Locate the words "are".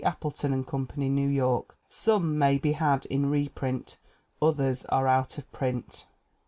4.85-5.07